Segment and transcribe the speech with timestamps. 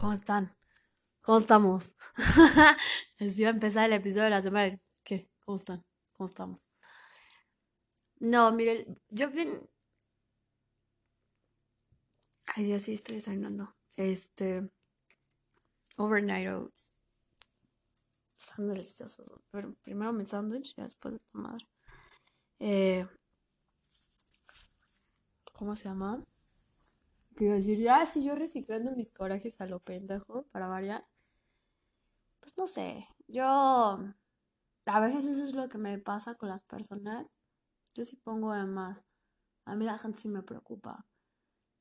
[0.00, 0.56] ¿Cómo están?
[1.20, 1.94] ¿Cómo estamos?
[3.18, 4.74] Les iba a empezar el episodio de la semana.
[5.04, 5.28] ¿Qué?
[5.44, 5.84] ¿Cómo están?
[6.14, 6.70] ¿Cómo estamos?
[8.18, 9.68] No, mire, yo bien.
[12.46, 13.76] Ay, Dios, sí, estoy desayunando.
[13.96, 14.70] Este.
[15.98, 16.94] Overnight oats.
[18.38, 19.34] Están deliciosos.
[19.82, 21.68] Primero mi sándwich y después esta madre.
[22.58, 23.06] Eh,
[25.52, 26.24] ¿Cómo se llama?
[27.36, 31.06] Quiero decir, ah, sí, yo reciclando mis corajes a lo pendejo, para variar.
[32.40, 33.44] Pues no sé, yo
[34.86, 37.34] a veces eso es lo que me pasa con las personas.
[37.94, 39.04] Yo sí pongo de más.
[39.64, 41.06] A mí la gente sí me preocupa.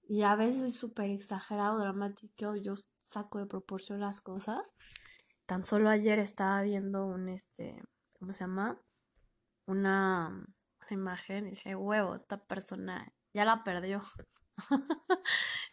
[0.04, 2.56] Y a veces es súper exagerado, dramático.
[2.56, 4.76] Yo saco de proporción las cosas.
[5.46, 7.82] Tan solo ayer estaba viendo un, este,
[8.20, 8.80] ¿cómo se llama?
[9.66, 14.04] Una, una imagen y dije, huevo, esta persona ya la perdió.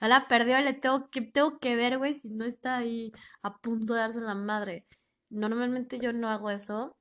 [0.00, 3.12] ya la perdió, le tengo que, tengo que ver, güey, si no está ahí
[3.42, 4.86] a punto de darse la madre.
[5.30, 6.96] Normalmente yo no hago eso,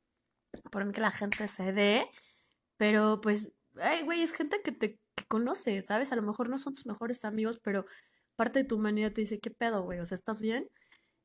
[0.72, 2.10] por que la gente se dé,
[2.78, 6.12] pero pues, ay, güey, es gente que te conoce, ¿sabes?
[6.12, 7.86] A lo mejor no son tus mejores amigos, pero
[8.36, 10.00] parte de tu humanidad te dice, ¿qué pedo, güey?
[10.00, 10.70] O sea, ¿estás bien?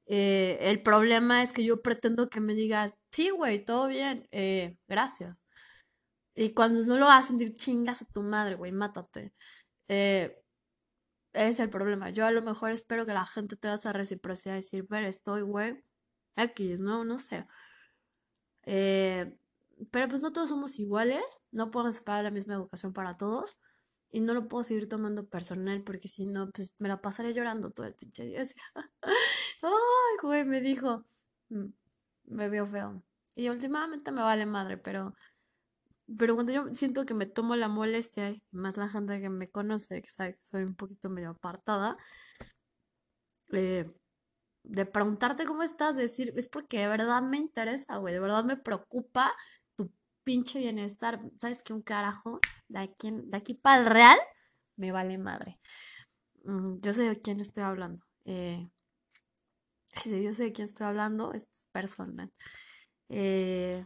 [0.06, 4.76] Eh, el problema es que yo pretendo que me digas, sí, güey, todo bien, eh,
[4.88, 5.44] gracias.
[6.34, 9.32] Y cuando no lo hacen, chingas a tu madre, güey, mátate.
[9.88, 10.39] Eh,
[11.32, 12.10] es el problema.
[12.10, 15.42] Yo a lo mejor espero que la gente te esa reciprocidad y decir, ver, estoy,
[15.42, 15.82] güey,
[16.36, 17.04] aquí, ¿no?
[17.04, 17.46] No sé.
[18.64, 19.36] Eh,
[19.90, 23.56] pero pues no todos somos iguales, no podemos esperar la misma educación para todos
[24.10, 27.70] y no lo puedo seguir tomando personal porque si no, pues me la pasaré llorando
[27.70, 28.42] todo el pinche día.
[29.62, 31.06] Ay, güey, me dijo,
[31.48, 31.66] mm,
[32.26, 33.02] me veo feo.
[33.34, 35.14] Y últimamente me vale madre, pero
[36.18, 40.02] pero cuando yo siento que me tomo la molestia, más la gente que me conoce,
[40.02, 41.96] que sabe que soy un poquito medio apartada,
[43.52, 43.90] eh,
[44.64, 48.56] de preguntarte cómo estás, decir, es porque de verdad me interesa, güey, de verdad me
[48.56, 49.32] preocupa
[49.76, 49.90] tu
[50.24, 51.20] pinche bienestar.
[51.38, 51.72] ¿Sabes qué?
[51.72, 54.18] Un carajo, de aquí, de aquí para el real,
[54.76, 55.58] me vale madre.
[56.44, 58.04] Mm, yo sé de quién estoy hablando.
[58.24, 58.68] Eh,
[60.06, 62.32] yo sé de quién estoy hablando, es personal.
[63.08, 63.84] Eh,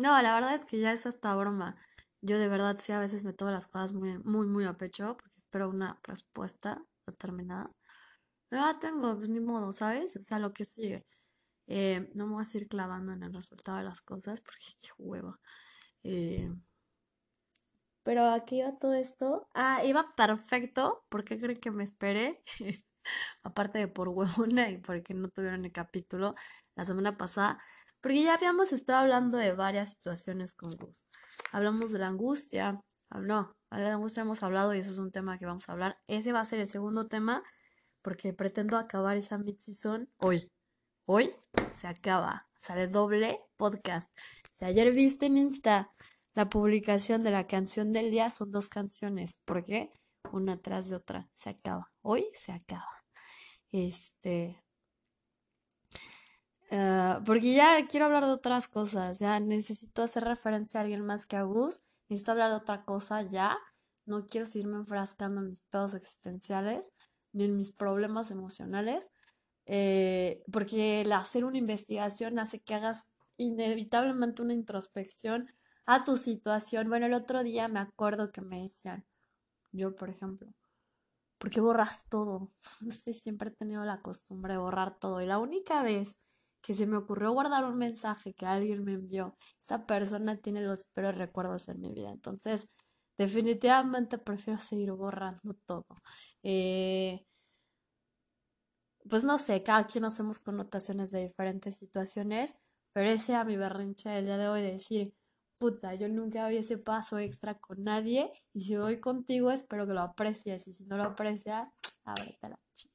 [0.00, 1.76] no, la verdad es que ya es hasta broma.
[2.22, 5.16] Yo de verdad sí a veces me tomo las cosas muy, muy, muy a pecho
[5.16, 7.70] porque espero una respuesta determinada.
[8.48, 10.16] Pero ya tengo, pues ni modo, ¿sabes?
[10.16, 11.06] O sea, lo que sigue.
[11.68, 14.88] Eh, no me voy a seguir clavando en el resultado de las cosas porque qué
[14.98, 15.40] hueva.
[16.04, 16.50] Eh,
[18.02, 19.48] pero aquí iba todo esto.
[19.54, 21.04] Ah, iba perfecto.
[21.08, 22.42] ¿Por qué creen que me esperé?
[23.42, 26.34] Aparte de por huevona y porque no tuvieron el capítulo
[26.76, 27.60] la semana pasada.
[28.00, 31.04] Porque ya habíamos estado hablando de varias situaciones con Gus.
[31.52, 32.80] Hablamos de la angustia.
[33.10, 35.98] No, de la angustia hemos hablado y eso es un tema que vamos a hablar.
[36.06, 37.42] Ese va a ser el segundo tema
[38.02, 40.50] porque pretendo acabar esa mid-season hoy.
[41.06, 41.34] Hoy
[41.72, 42.48] se acaba.
[42.56, 44.10] Sale doble podcast.
[44.52, 45.90] Si ayer viste en Insta
[46.34, 49.38] la publicación de la canción del día, son dos canciones.
[49.44, 49.90] ¿Por qué?
[50.32, 51.28] Una tras de otra.
[51.32, 51.90] Se acaba.
[52.02, 53.04] Hoy se acaba.
[53.72, 54.62] Este,
[56.72, 61.26] Ah, porque ya quiero hablar de otras cosas, ya necesito hacer referencia a alguien más
[61.26, 63.58] que a Gus, necesito hablar de otra cosa ya,
[64.06, 66.92] no quiero seguirme enfrascando en mis pedos existenciales
[67.32, 69.10] ni en mis problemas emocionales,
[69.66, 75.50] eh, porque el hacer una investigación hace que hagas inevitablemente una introspección
[75.86, 76.88] a tu situación.
[76.88, 79.04] Bueno, el otro día me acuerdo que me decían,
[79.72, 80.52] yo por ejemplo,
[81.38, 82.52] ¿por qué borras todo?
[83.12, 86.18] Siempre he tenido la costumbre de borrar todo y la única vez
[86.60, 90.84] que se me ocurrió guardar un mensaje que alguien me envió, esa persona tiene los
[90.84, 92.10] peores recuerdos en mi vida.
[92.10, 92.68] Entonces,
[93.18, 95.86] definitivamente prefiero seguir borrando todo.
[96.42, 97.26] Eh,
[99.08, 102.54] pues no sé, cada quien hacemos connotaciones de diferentes situaciones,
[102.92, 105.14] pero ese era mi berrinche del día de hoy de decir,
[105.58, 109.92] puta, yo nunca había ese paso extra con nadie y si voy contigo espero que
[109.94, 111.70] lo aprecies y si no lo aprecias,
[112.04, 112.94] ábrete la chica.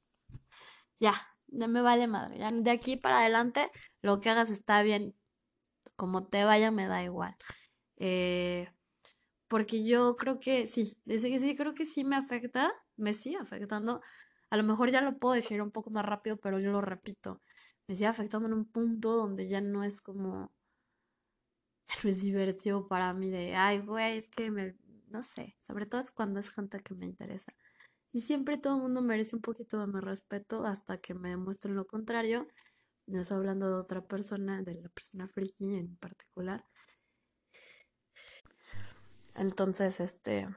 [1.00, 1.14] Ya,
[1.47, 2.38] no me vale madre.
[2.40, 3.70] Ya de aquí para adelante,
[4.02, 5.16] lo que hagas está bien.
[5.96, 7.36] Como te vaya, me da igual.
[7.97, 8.70] Eh,
[9.47, 13.38] porque yo creo que sí, dice que sí, creo que sí me afecta, me sigue
[13.38, 14.02] afectando.
[14.50, 17.42] A lo mejor ya lo puedo decir un poco más rápido, pero yo lo repito.
[17.88, 20.52] Me sigue afectando en un punto donde ya no es como.
[22.03, 24.76] es divertido para mí de, ay, güey, es que me.
[25.09, 27.53] No sé, sobre todo es cuando es gente que me interesa.
[28.16, 31.76] Y siempre todo el mundo merece un poquito de mi respeto hasta que me demuestren
[31.76, 32.47] lo contrario.
[33.08, 36.64] No estoy hablando de otra persona, de la persona friki en particular.
[39.35, 40.47] Entonces, este,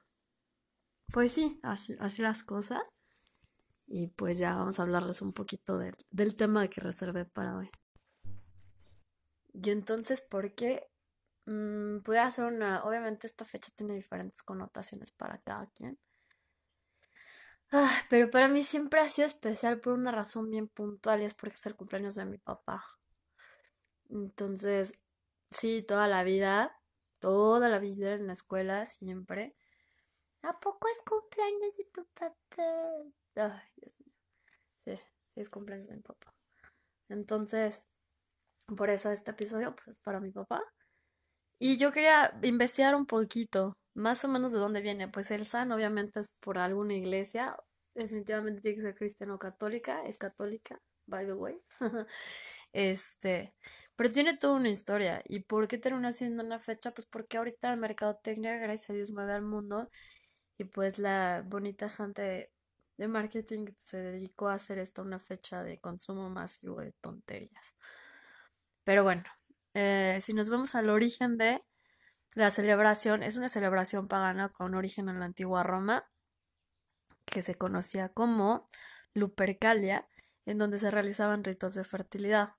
[1.13, 2.81] pues sí, así, las cosas.
[3.89, 5.81] Y pues ya vamos a hablarles un poquito
[6.13, 7.69] del tema que reservé para hoy.
[9.53, 10.87] Y entonces, ¿por qué?
[11.47, 12.85] Mm, hacer una...
[12.85, 15.99] Obviamente esta fecha tiene diferentes connotaciones para cada quien.
[17.71, 21.35] Ah, pero para mí siempre ha sido especial por una razón bien puntual y es
[21.35, 22.85] porque es el cumpleaños de mi papá.
[24.11, 24.95] Entonces,
[25.51, 26.73] sí, toda la vida,
[27.21, 29.55] toda la vida en la escuela, siempre.
[30.43, 32.37] ¿A poco es cumpleaños de tu papá?
[33.37, 34.15] Ay, Dios mío.
[34.85, 34.97] Sí,
[35.35, 36.35] sí es cumpleaños de mi papá.
[37.09, 37.85] Entonces,
[38.77, 40.63] por eso este episodio pues es para mi papá.
[41.59, 45.09] Y yo quería investigar un poquito, más o menos de dónde viene.
[45.09, 47.57] Pues el SAN obviamente es por alguna iglesia,
[47.95, 51.61] definitivamente tiene que ser cristiano católica, es católica, by the way.
[52.73, 53.55] este,
[53.97, 55.23] pero tiene toda una historia.
[55.27, 56.93] ¿Y por qué terminó siendo una fecha?
[56.93, 59.91] Pues porque ahorita el mercadotecnia, gracias a Dios, mueve al mundo.
[60.59, 62.53] Y pues la bonita gente
[62.97, 67.75] de, marketing se dedicó a hacer esta una fecha de consumo masivo de tonterías.
[68.85, 69.25] Pero bueno,
[69.75, 71.63] eh, si nos vemos al origen de
[72.35, 76.09] la celebración, es una celebración pagana con origen en la antigua Roma,
[77.25, 78.67] que se conocía como
[79.15, 80.09] Lupercalia,
[80.47, 82.55] en donde se realizaban ritos de fertilidad.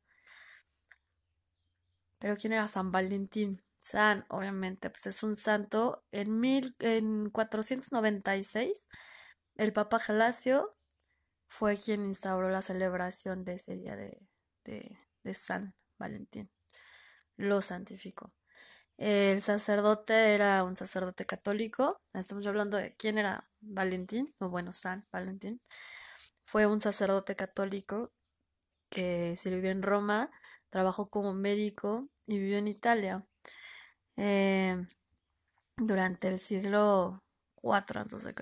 [2.19, 3.63] Pero ¿quién era San Valentín?
[3.81, 6.03] San, obviamente, pues es un santo.
[6.11, 8.87] En, mil, en 496,
[9.55, 10.75] el Papa Gelasio
[11.47, 14.21] fue quien instauró la celebración de ese día de,
[14.65, 16.51] de San Valentín.
[17.37, 18.33] Lo santificó.
[18.99, 22.01] El sacerdote era un sacerdote católico.
[22.13, 25.61] Estamos hablando de quién era Valentín, o bueno, San Valentín.
[26.43, 28.11] Fue un sacerdote católico
[28.89, 30.31] que sirvió en Roma,
[30.69, 33.25] trabajó como médico y vivió en Italia
[34.17, 34.85] eh,
[35.77, 37.23] durante el siglo
[37.63, 38.33] IV a.C.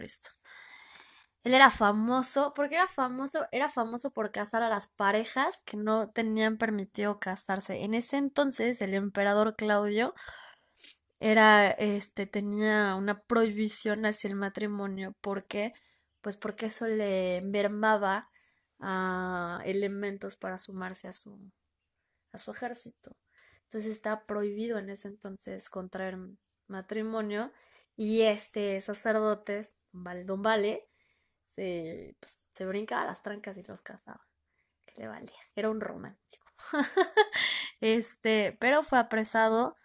[1.44, 6.10] Él era famoso, porque era famoso, era famoso por casar a las parejas que no
[6.10, 7.83] tenían permitido casarse.
[7.83, 10.15] En ese entonces, el emperador Claudio
[11.19, 15.13] era, este, tenía una prohibición hacia el matrimonio.
[15.21, 15.73] ¿Por qué?
[16.21, 18.29] Pues porque eso le mermaba
[18.79, 21.51] a elementos para sumarse a su,
[22.31, 23.15] a su ejército.
[23.65, 26.17] Entonces estaba prohibido en ese entonces contraer
[26.67, 27.51] matrimonio
[27.95, 30.87] y este sacerdote, Don Vale,
[31.47, 34.25] se, pues, se brincaba las trancas y los casaba.
[34.85, 35.39] Que le valía.
[35.55, 36.45] Era un romántico.
[37.81, 39.75] este, pero fue apresado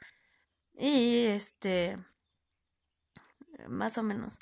[0.75, 1.99] y este,
[3.69, 4.35] más o menos.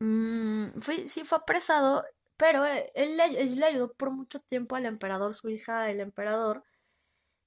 [0.00, 2.04] Mm, fue, sí, fue apresado,
[2.36, 6.64] pero él, él, le ayudó por mucho tiempo al emperador, su hija, el emperador,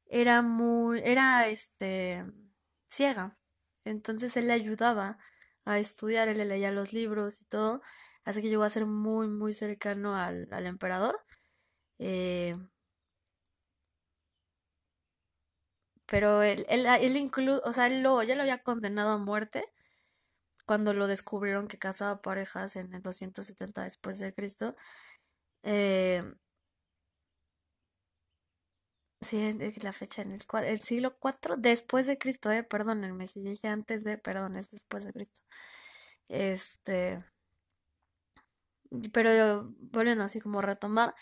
[0.08, 2.26] era muy, era este,
[2.90, 3.38] ciega.
[3.84, 5.20] Entonces él le ayudaba
[5.66, 7.82] a estudiar, él le leía los libros y todo.
[8.26, 11.20] Así que llegó a ser muy, muy cercano al, emperador.
[12.00, 12.58] Eh,
[16.08, 19.66] pero él, él, él incluso, o sea, él lo, ya lo había condenado a muerte
[20.66, 24.76] cuando lo descubrieron que casaba parejas en el 270 después de Cristo.
[25.64, 26.24] Eh,
[29.22, 33.68] sí, la fecha en el, el siglo 4 después de Cristo, eh, perdónenme, si dije
[33.68, 35.42] antes de, perdón, es después de Cristo.
[36.30, 37.24] Este,
[39.14, 41.14] pero volviendo así como retomar,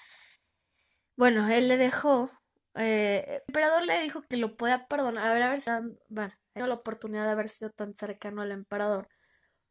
[1.17, 2.31] bueno, él le dejó,
[2.75, 5.72] eh, el emperador le dijo que lo podía perdonar, a ver, a ver si,
[6.10, 9.10] bueno, la oportunidad de haber sido tan cercano al emperador.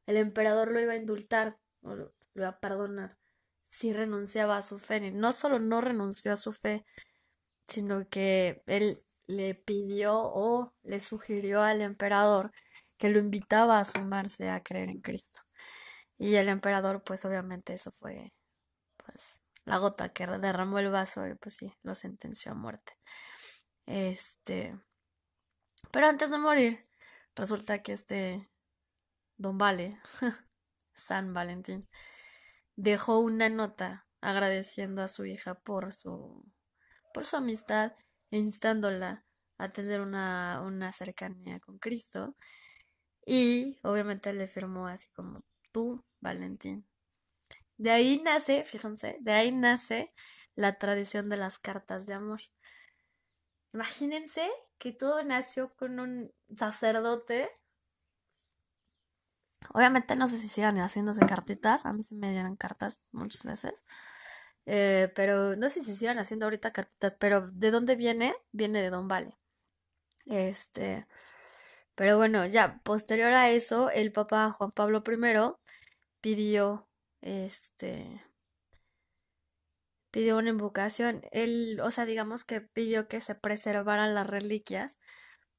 [0.07, 3.17] El emperador lo iba a indultar, o lo, iba a perdonar,
[3.65, 5.11] si renunciaba a su fe.
[5.13, 6.85] no solo no renunció a su fe,
[7.69, 12.53] sino que él le pidió o le sugirió al emperador
[12.99, 15.41] que lo invitaba a sumarse a creer en Cristo.
[16.19, 18.33] Y el emperador, pues obviamente eso fue
[19.65, 22.99] la gota que derramó el vaso y pues sí, lo sentenció a muerte.
[23.87, 24.79] Este,
[25.91, 26.89] pero antes de morir,
[27.37, 28.51] resulta que este
[29.37, 30.01] Don Vale,
[30.95, 31.89] San Valentín,
[32.77, 36.45] dejó una nota agradeciendo a su hija por su
[37.15, 37.93] por su amistad
[38.31, 39.25] e instándola
[39.59, 42.37] a tener una, una cercanía con Cristo.
[43.27, 46.87] Y obviamente le firmó así como tú, Valentín.
[47.77, 50.13] De ahí nace, fíjense, de ahí nace
[50.55, 52.41] la tradición de las cartas de amor.
[53.73, 57.51] Imagínense que todo nació con un sacerdote.
[59.73, 63.85] Obviamente no sé si sigan haciéndose cartitas, a mí se me dieron cartas muchas veces.
[64.67, 68.35] Eh, pero no sé si sigan haciendo ahorita cartitas, pero ¿de dónde viene?
[68.53, 69.37] Viene de Don Vale.
[70.27, 71.07] Este,
[71.95, 75.75] pero bueno, ya posterior a eso, el Papa Juan Pablo I
[76.21, 76.89] pidió
[77.25, 78.23] este
[80.11, 81.23] pidió una invocación.
[81.33, 85.01] Él, o sea, digamos que pidió que se preservaran las reliquias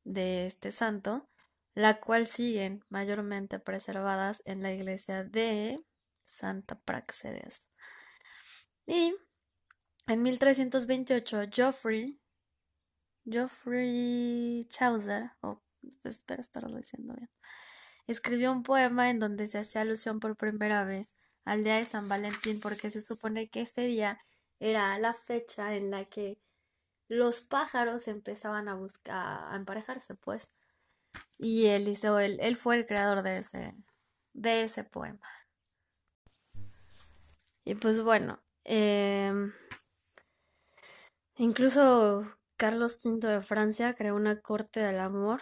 [0.06, 1.30] de este santo,
[1.74, 5.84] la cual siguen mayormente preservadas en la iglesia de
[6.24, 7.70] Santa Praxedes.
[8.86, 9.14] Y
[10.08, 12.22] en 1328, Geoffrey,
[13.26, 15.62] Geoffrey Chaucer, o
[16.06, 17.30] espero estarlo diciendo bien,
[18.08, 21.14] escribió un poema en donde se hacía alusión por primera vez
[21.46, 24.20] al día de San Valentín, porque se supone que ese día
[24.60, 26.40] era la fecha en la que
[27.08, 30.56] los pájaros empezaban a buscar, a emparejarse, pues.
[31.38, 33.76] Y él hizo, él, él fue el creador de ese,
[34.34, 35.30] de ese poema.
[37.64, 39.54] Y pues bueno, em,
[41.38, 45.42] incluso Carlos V de Francia creó una corte del amor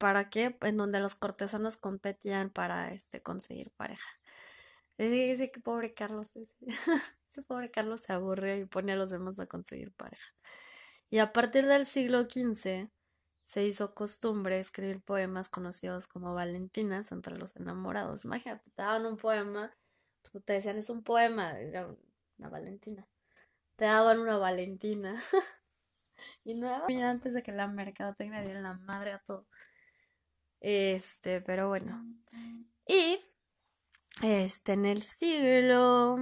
[0.00, 0.56] ¿Para qué?
[0.62, 4.08] En donde los cortesanos competían para este, conseguir pareja.
[5.00, 9.92] Que pobre Carlos, ese, pobre Carlos se aburrió y pone a los demás a conseguir
[9.92, 10.34] pareja.
[11.08, 12.90] Y a partir del siglo XV
[13.44, 18.26] se hizo costumbre escribir poemas conocidos como Valentinas entre los enamorados.
[18.26, 19.74] Imagínate, te daban un poema,
[20.30, 21.88] pues te decían es un poema, era
[22.38, 23.08] una Valentina.
[23.76, 25.14] Te daban una Valentina.
[26.44, 29.46] y no antes de que la mercadotecnia diera la madre a todo.
[30.60, 32.04] Este, pero bueno.
[34.22, 36.16] Este, en el siglo.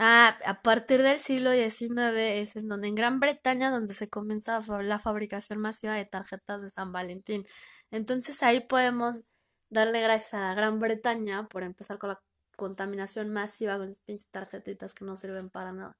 [0.00, 4.60] Ah, a partir del siglo XIX es en donde en Gran Bretaña donde se comienza
[4.82, 7.46] la fabricación masiva de tarjetas de San Valentín.
[7.90, 9.24] Entonces ahí podemos
[9.70, 12.22] darle gracias a Gran Bretaña por empezar con la
[12.56, 15.96] contaminación masiva con las pinches tarjetitas que no sirven para nada.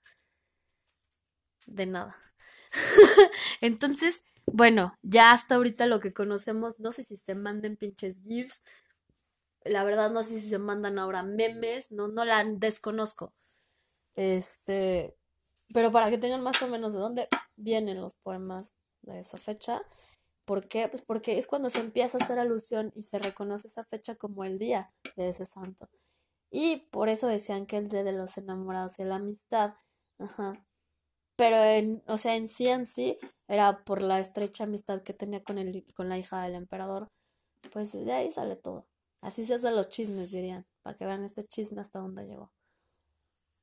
[1.66, 2.16] De nada.
[3.60, 8.62] Entonces, bueno, ya hasta ahorita lo que conocemos, no sé si se manden pinches GIFs,
[9.68, 13.32] la verdad no sé si se mandan ahora memes, no, no la desconozco.
[14.14, 15.16] Este,
[15.72, 19.82] pero para que tengan más o menos de dónde vienen los poemas de esa fecha.
[20.44, 20.88] ¿Por qué?
[20.88, 24.44] Pues porque es cuando se empieza a hacer alusión y se reconoce esa fecha como
[24.44, 25.88] el día de ese santo.
[26.50, 29.74] Y por eso decían que el día de los enamorados y la amistad.
[30.18, 30.64] Ajá
[31.38, 35.56] pero en, o sea, en sí sí era por la estrecha amistad que tenía con
[35.58, 37.06] el, con la hija del emperador.
[37.72, 38.88] Pues de ahí sale todo.
[39.20, 42.52] Así se hacen los chismes, dirían, para que vean este chisme hasta dónde llegó.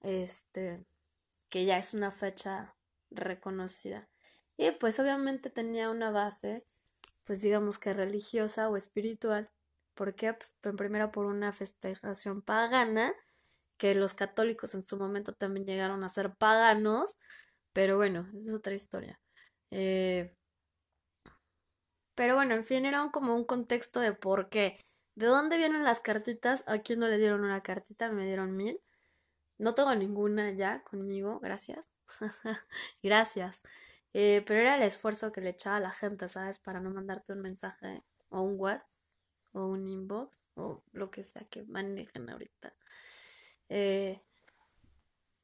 [0.01, 0.85] Este,
[1.49, 2.75] que ya es una fecha
[3.11, 4.07] reconocida.
[4.57, 6.65] Y pues obviamente tenía una base,
[7.23, 9.49] pues digamos que religiosa o espiritual.
[9.93, 10.33] ¿Por qué?
[10.33, 13.13] Pues primero por una festejación pagana,
[13.77, 17.17] que los católicos en su momento también llegaron a ser paganos,
[17.73, 19.19] pero bueno, es otra historia.
[19.71, 20.33] Eh,
[22.15, 24.79] pero bueno, en fin, era como un contexto de por qué.
[25.15, 26.63] ¿De dónde vienen las cartitas?
[26.67, 28.11] ¿A quién no le dieron una cartita?
[28.11, 28.81] Me dieron mil.
[29.57, 31.91] No tengo ninguna ya conmigo, gracias.
[33.03, 33.61] gracias.
[34.13, 36.59] Eh, pero era el esfuerzo que le echaba a la gente, ¿sabes?
[36.59, 39.01] Para no mandarte un mensaje o un WhatsApp
[39.53, 42.73] o un inbox o lo que sea que manejen ahorita.
[43.69, 44.21] Eh,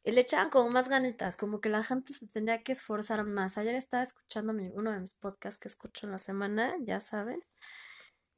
[0.03, 3.57] y le echaban como más ganitas, como que la gente se tendría que esforzar más.
[3.57, 7.43] Ayer estaba escuchando uno de mis podcasts que escucho en la semana, ya saben.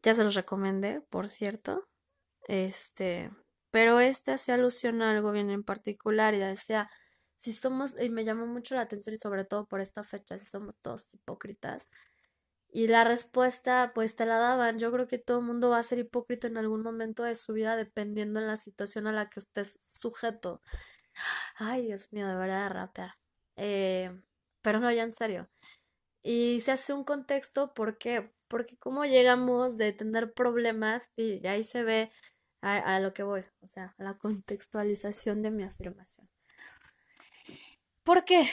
[0.04, 1.88] Ya se los recomendé, por cierto.
[2.48, 3.32] Este,
[3.72, 6.90] pero este hacía alusión a algo bien en particular y decía,
[7.36, 10.46] si somos, y me llamó mucho la atención y sobre todo por esta fecha, si
[10.46, 11.88] somos todos hipócritas.
[12.72, 14.80] Y la respuesta, pues te la daban.
[14.80, 17.54] Yo creo que todo el mundo va a ser hipócrita en algún momento de su
[17.54, 20.62] vida dependiendo en la situación a la que estés sujeto.
[21.58, 23.16] Ay, Dios mío, de verdad, rapear.
[23.58, 24.12] Eh,
[24.62, 25.50] pero no, ya en serio.
[26.24, 28.34] Y se hace un contexto, ¿por qué?
[28.54, 32.12] Porque como llegamos de tener problemas, y ahí se ve
[32.62, 36.30] a, a lo que voy, o sea, a la contextualización de mi afirmación.
[38.04, 38.46] ¿Por qué?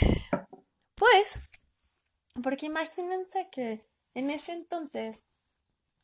[0.94, 1.38] Pues,
[2.42, 5.26] porque imagínense que en ese entonces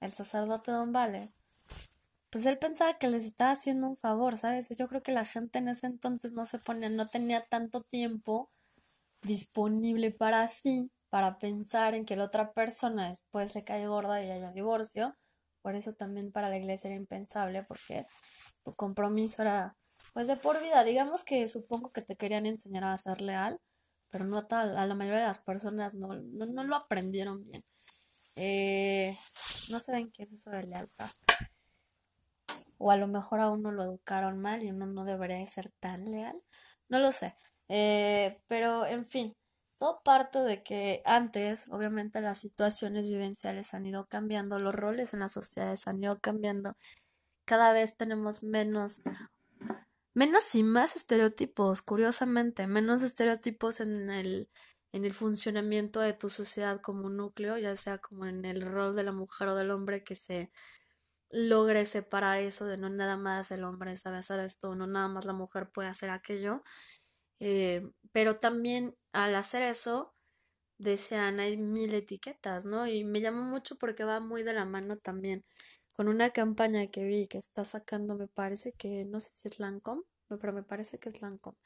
[0.00, 1.32] el sacerdote Don Vale
[2.30, 4.68] pues él pensaba que les estaba haciendo un favor, ¿sabes?
[4.76, 8.50] Yo creo que la gente en ese entonces no se ponía, no tenía tanto tiempo
[9.22, 14.30] disponible para sí, para pensar en que la otra persona después le cae gorda y
[14.30, 15.16] haya divorcio.
[15.62, 18.06] Por eso también para la iglesia era impensable, porque
[18.64, 19.76] tu compromiso era,
[20.12, 20.84] pues, de por vida.
[20.84, 23.60] Digamos que supongo que te querían enseñar a ser leal,
[24.10, 27.64] pero no tal, a la mayoría de las personas no, no, lo aprendieron bien.
[28.36, 29.16] Eh,
[29.70, 31.10] no saben qué es eso de lealtad
[32.78, 36.10] o a lo mejor a uno lo educaron mal y uno no debería ser tan
[36.10, 36.40] leal,
[36.88, 37.34] no lo sé.
[37.68, 39.34] Eh, pero en fin,
[39.78, 45.21] todo parte de que antes, obviamente, las situaciones vivenciales han ido cambiando, los roles en
[45.21, 46.76] las sociedades han ido cambiando,
[47.47, 49.02] cada vez tenemos menos
[50.16, 54.49] menos y más estereotipos, curiosamente, menos estereotipos en el,
[54.92, 59.02] en el funcionamiento de tu sociedad como núcleo, ya sea como en el rol de
[59.02, 60.50] la mujer o del hombre que se
[61.30, 65.26] logre separar eso de no nada más el hombre sabe hacer esto, no nada más
[65.26, 66.62] la mujer puede hacer aquello,
[67.40, 70.14] eh, pero también al hacer eso,
[70.78, 72.87] desean, hay mil etiquetas, ¿no?
[72.87, 75.45] Y me llama mucho porque va muy de la mano también
[75.97, 79.59] con una campaña que vi que está sacando, me parece que, no sé si es
[79.61, 80.02] Lancome,
[80.40, 81.57] pero me parece que es Lancome,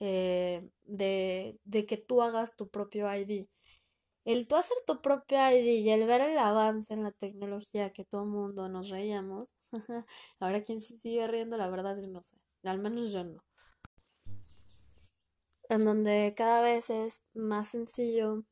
[0.00, 3.48] eh, de, de que tú hagas tu propio ID.
[4.24, 8.04] El tú hacer tu propio ID y el ver el avance en la tecnología que
[8.04, 9.56] todo mundo nos reíamos,
[10.40, 13.42] ahora quien se sigue riendo, la verdad es no sé, al menos yo no.
[15.70, 18.44] En donde cada vez es más sencillo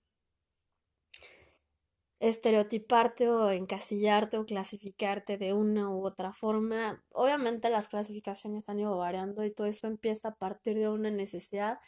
[2.21, 7.03] estereotiparte o encasillarte o clasificarte de una u otra forma.
[7.11, 11.81] Obviamente las clasificaciones han ido variando y todo eso empieza a partir de una necesidad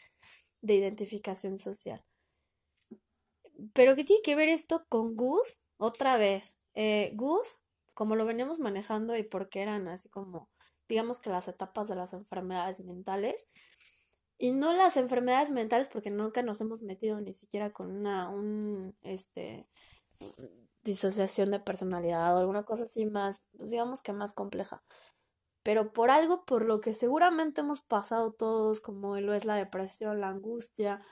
[0.62, 2.04] de identificación social.
[3.72, 5.60] Pero ¿qué tiene que ver esto con Gus?
[5.76, 7.58] Otra vez, eh, Gus,
[7.94, 10.48] como lo veníamos manejando y porque eran así como,
[10.88, 13.46] digamos que las etapas de las enfermedades mentales,
[14.40, 18.96] y no las enfermedades mentales porque nunca nos hemos metido ni siquiera con una, un,
[19.02, 19.68] este,
[20.82, 24.82] disociación de personalidad o alguna cosa así más, pues digamos que más compleja.
[25.62, 30.22] Pero por algo por lo que seguramente hemos pasado todos, como lo es la depresión,
[30.22, 31.02] la angustia,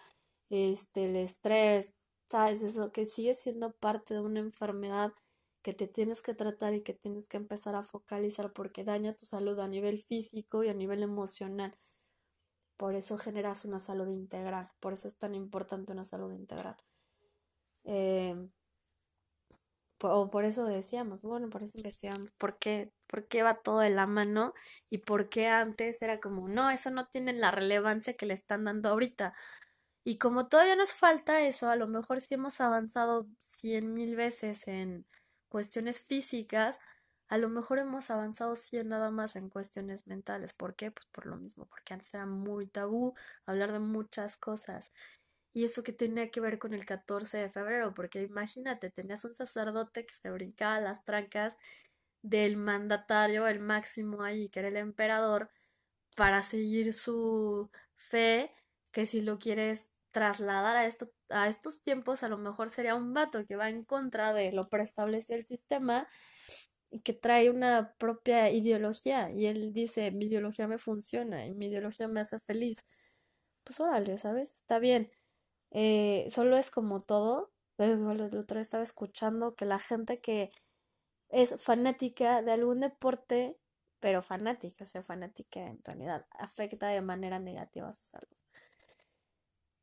[0.48, 1.92] este, el estrés,
[2.24, 2.62] ¿sabes?
[2.62, 5.12] Eso que sigue siendo parte de una enfermedad
[5.60, 9.26] que te tienes que tratar y que tienes que empezar a focalizar porque daña tu
[9.26, 11.74] salud a nivel físico y a nivel emocional.
[12.78, 16.76] Por eso generas una salud integral, por eso es tan importante una salud integral.
[17.84, 18.48] Eh,
[20.00, 23.90] o por eso decíamos, bueno, por eso investigamos, ¿por qué, por qué va todo de
[23.90, 24.54] la mano
[24.90, 28.64] y por qué antes era como, no, eso no tiene la relevancia que le están
[28.64, 29.34] dando ahorita.
[30.04, 34.68] Y como todavía nos falta eso, a lo mejor si hemos avanzado cien mil veces
[34.68, 35.06] en
[35.48, 36.78] cuestiones físicas,
[37.28, 40.54] a lo mejor hemos avanzado cien nada más en cuestiones mentales.
[40.54, 40.90] ¿Por qué?
[40.90, 43.14] Pues por lo mismo, porque antes era muy tabú
[43.46, 44.92] hablar de muchas cosas.
[45.54, 49.34] Y eso que tenía que ver con el 14 de febrero, porque imagínate, tenías un
[49.34, 51.56] sacerdote que se brincaba las trancas
[52.22, 55.50] del mandatario, el máximo ahí, que era el emperador,
[56.16, 58.52] para seguir su fe,
[58.92, 60.88] que si lo quieres trasladar a,
[61.30, 64.68] a estos tiempos, a lo mejor sería un vato que va en contra de lo
[64.68, 66.08] preestablecido el sistema
[67.04, 69.30] que trae una propia ideología.
[69.30, 72.84] Y él dice, mi ideología me funciona y mi ideología me hace feliz.
[73.64, 74.52] Pues órale, ¿sabes?
[74.52, 75.10] Está bien.
[75.70, 77.52] Eh, solo es como todo.
[77.78, 80.50] El otro estaba escuchando que la gente que
[81.28, 83.58] es fanática de algún deporte,
[84.00, 88.36] pero fanática, o sea, fanática en realidad, afecta de manera negativa a su salud.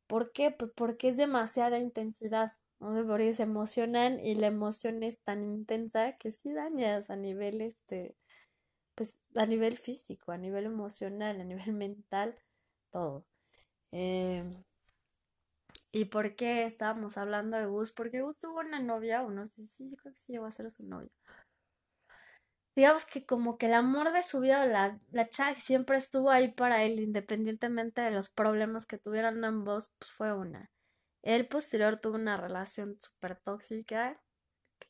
[0.06, 0.50] ¿Por qué?
[0.50, 6.30] Pues porque es demasiada intensidad, Porque se emocionan y la emoción es tan intensa que
[6.30, 8.16] sí dañas a nivel, este,
[8.94, 12.36] pues a nivel físico, a nivel emocional, a nivel mental,
[12.90, 13.26] todo.
[13.92, 14.44] Eh,
[15.92, 17.90] ¿Y por qué estábamos hablando de Gus?
[17.90, 20.52] Porque Gus tuvo una novia, o no sé si sí, creo que sí llegó a
[20.52, 21.10] ser su novia.
[22.76, 26.52] Digamos que como que el amor de su vida, la, la chava siempre estuvo ahí
[26.52, 30.70] para él, independientemente de los problemas que tuvieran ambos, pues fue una.
[31.26, 34.14] Él posterior tuvo una relación súper tóxica,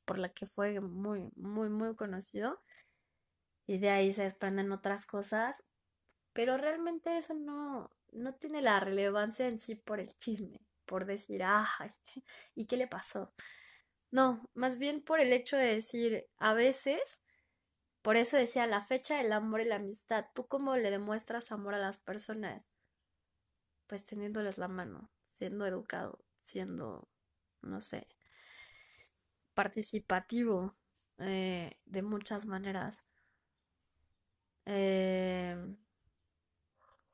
[0.05, 2.61] por la que fue muy, muy, muy conocido.
[3.67, 5.65] Y de ahí se desprenden otras cosas.
[6.33, 11.43] Pero realmente eso no, no tiene la relevancia en sí por el chisme por decir,
[11.45, 11.91] ay,
[12.55, 13.35] ¿y qué le pasó?
[14.11, 17.01] No, más bien por el hecho de decir, a veces,
[18.03, 21.75] por eso decía, la fecha del amor y la amistad, ¿tú cómo le demuestras amor
[21.75, 22.65] a las personas?
[23.89, 27.09] Pues teniéndoles la mano, siendo educado, siendo,
[27.63, 28.07] no sé,
[29.55, 30.75] participativo
[31.19, 33.05] eh, de muchas maneras.
[34.67, 35.57] Eh,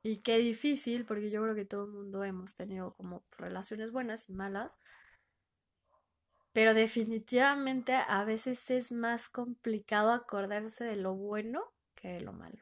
[0.03, 4.29] y qué difícil, porque yo creo que todo el mundo hemos tenido como relaciones buenas
[4.29, 4.77] y malas.
[6.51, 11.63] Pero definitivamente a veces es más complicado acordarse de lo bueno
[11.95, 12.59] que de lo malo.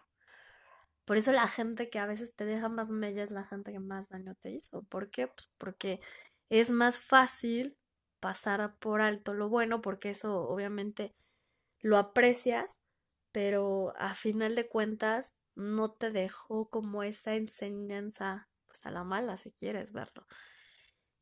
[1.05, 3.79] Por eso la gente que a veces te deja más mella es la gente que
[3.79, 4.83] más daño te hizo.
[4.83, 5.27] ¿Por qué?
[5.27, 5.99] Pues porque
[6.51, 7.77] es más fácil
[8.19, 11.15] pasar por alto lo bueno, porque eso obviamente
[11.79, 12.77] lo aprecias,
[13.31, 19.37] pero a final de cuentas no te dejó como esa enseñanza, pues a la mala,
[19.37, 20.27] si quieres verlo.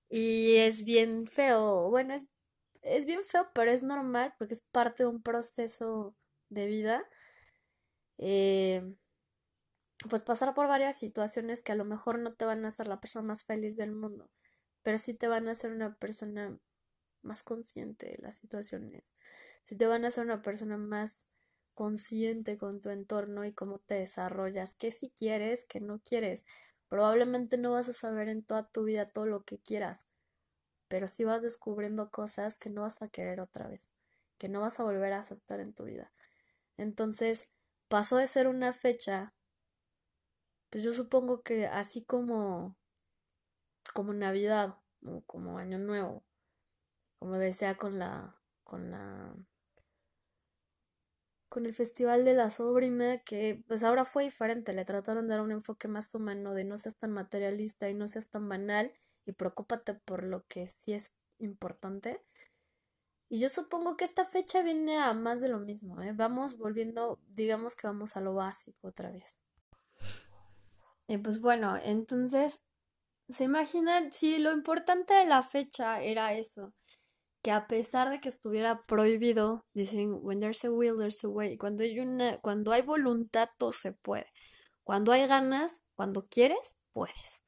[0.09, 2.27] Y es bien feo, bueno, es,
[2.81, 6.15] es bien feo, pero es normal porque es parte de un proceso
[6.49, 7.07] de vida.
[8.17, 8.95] Eh,
[10.09, 12.99] pues pasar por varias situaciones que a lo mejor no te van a hacer la
[12.99, 14.29] persona más feliz del mundo,
[14.83, 16.57] pero sí te van a hacer una persona
[17.21, 19.13] más consciente de las situaciones,
[19.63, 21.27] sí te van a hacer una persona más
[21.73, 26.45] consciente con tu entorno y cómo te desarrollas, qué si quieres, qué no quieres.
[26.89, 30.05] Probablemente no vas a saber en toda tu vida todo lo que quieras,
[30.87, 33.89] pero sí vas descubriendo cosas que no vas a querer otra vez,
[34.37, 36.11] que no vas a volver a aceptar en tu vida.
[36.77, 37.49] Entonces,
[37.87, 39.33] pasó de ser una fecha
[40.69, 42.75] pues yo supongo que así como,
[43.91, 44.75] como Navidad
[45.25, 46.23] como Año Nuevo,
[47.19, 49.35] como decía con la, con la,
[51.49, 55.41] con el Festival de la Sobrina, que pues ahora fue diferente, le trataron de dar
[55.41, 58.91] un enfoque más humano, de no seas tan materialista y no seas tan banal
[59.25, 62.21] y preocúpate por lo que sí es importante.
[63.31, 66.13] Y yo supongo que esta fecha viene a más de lo mismo, ¿eh?
[66.13, 69.43] Vamos volviendo, digamos que vamos a lo básico otra vez.
[71.07, 72.59] Y pues bueno, entonces,
[73.31, 74.11] ¿se imaginan?
[74.11, 76.73] Si lo importante de la fecha era eso,
[77.41, 81.57] que a pesar de que estuviera prohibido, dicen, when there's a will, there's a way.
[81.57, 84.27] Cuando hay una, cuando hay voluntad, todo se puede.
[84.83, 87.41] Cuando hay ganas, cuando quieres, puedes.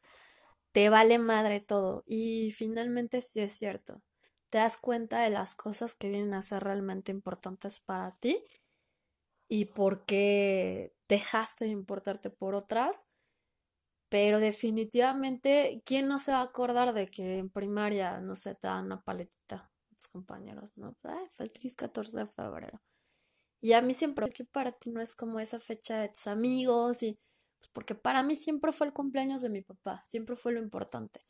[0.72, 2.04] Te vale madre todo.
[2.08, 4.02] Y finalmente sí es cierto.
[4.50, 8.44] Te das cuenta de las cosas que vienen a ser realmente importantes para ti
[9.50, 13.06] y por qué dejaste de importarte por otras
[14.12, 18.68] pero definitivamente, ¿quién no se va a acordar de que en primaria, no sé, te
[18.68, 20.98] dan una paletita tus compañeros, ¿no?
[21.04, 22.82] Ay, feliz 14 de febrero.
[23.62, 27.04] Y a mí siempre, que para ti no es como esa fecha de tus amigos
[27.04, 27.18] y
[27.60, 31.26] pues porque para mí siempre fue el cumpleaños de mi papá, siempre fue lo importante.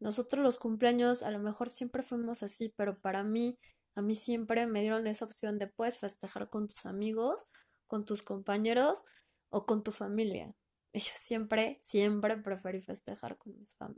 [0.00, 3.58] Nosotros los cumpleaños a lo mejor siempre fuimos así, pero para mí,
[3.96, 7.44] a mí siempre me dieron esa opción de puedes festejar con tus amigos,
[7.86, 9.04] con tus compañeros
[9.50, 10.54] o con tu familia.
[11.06, 13.54] Yo siempre, siempre preferí festejar con,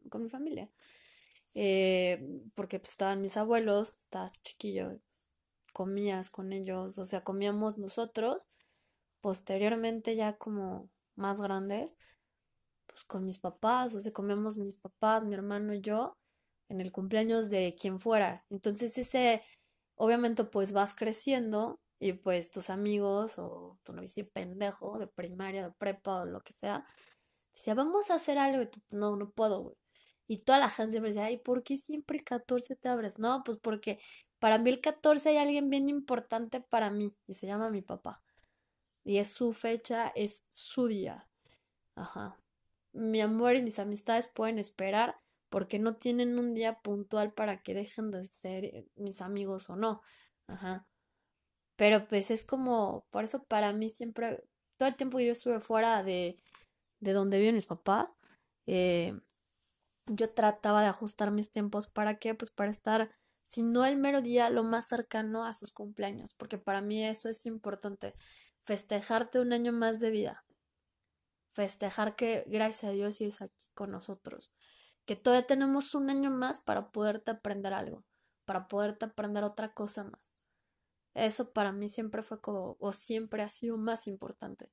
[0.09, 0.71] con mi familia.
[1.55, 5.31] Eh, porque pues, estaban mis abuelos, estabas chiquillo, pues,
[5.73, 8.51] comías con ellos, o sea, comíamos nosotros.
[9.23, 11.95] Posteriormente, ya como más grandes,
[12.87, 16.15] pues con mis papás, o sea, comíamos mis papás, mi hermano y yo,
[16.69, 18.45] en el cumpleaños de quien fuera.
[18.51, 19.43] Entonces, ese,
[19.97, 25.73] obviamente, pues vas creciendo y pues tus amigos o tu novio pendejo de primaria, de
[25.73, 26.85] prepa o lo que sea,
[27.53, 28.63] decía, vamos a hacer algo.
[28.63, 29.77] Y tú, no, no puedo, güey.
[30.29, 33.19] Y toda la gente siempre decía, ay, ¿por qué siempre el 14 te abres?
[33.19, 33.99] No, pues porque
[34.39, 38.23] para mí el 14 hay alguien bien importante para mí y se llama mi papá.
[39.05, 41.29] Y es su fecha, es su día.
[41.95, 42.37] Ajá.
[42.93, 45.17] Mi amor y mis amistades pueden esperar
[45.49, 50.03] porque no tienen un día puntual para que dejen de ser mis amigos o no.
[50.49, 50.87] Ajá.
[51.77, 54.43] Pero pues es como, por eso para mí siempre,
[54.77, 56.37] todo el tiempo yo estuve fuera de,
[57.01, 58.09] de donde viven mis papás,
[58.67, 59.19] eh,
[60.07, 63.11] yo trataba de ajustar mis tiempos para qué, pues para estar,
[63.43, 67.29] si no el mero día, lo más cercano a sus cumpleaños, porque para mí eso
[67.29, 68.15] es importante,
[68.63, 70.45] festejarte un año más de vida,
[71.53, 74.53] festejar que gracias a Dios es aquí con nosotros,
[75.05, 78.05] que todavía tenemos un año más para poderte aprender algo,
[78.45, 80.36] para poderte aprender otra cosa más.
[81.17, 84.71] Eso para mí siempre fue como, o siempre ha sido más importante.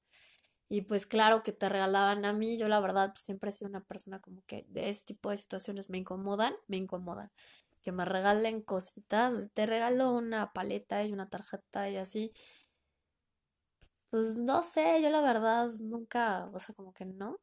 [0.69, 3.83] Y pues claro que te regalaban a mí, yo la verdad siempre he sido una
[3.85, 7.31] persona como que de este tipo de situaciones me incomodan, me incomodan.
[7.81, 12.33] Que me regalen cositas, te regalo una paleta y una tarjeta y así.
[14.09, 17.39] Pues no sé, yo la verdad nunca, o sea, como que no.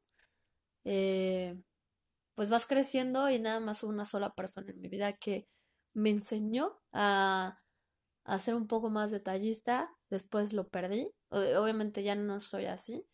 [0.85, 1.57] Eh,
[2.35, 5.47] pues vas creciendo y nada más una sola persona en mi vida que
[5.95, 7.60] me enseñó a
[8.31, 13.05] a ser un poco más detallista, después lo perdí, obviamente ya no soy así,